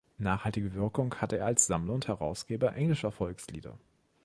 [0.17, 3.77] Nachhaltige Wirkung hatte er als Sammler und Herausgeber englischer Volkslieder.